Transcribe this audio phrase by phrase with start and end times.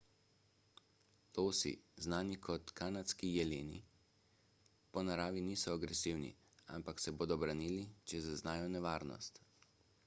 [1.37, 1.73] losi
[2.05, 3.83] znani tudi kot kanadski jeleni
[4.95, 6.33] po naravi niso agresivni
[6.79, 9.43] ampak se bodo branili če zaznajo nevarnost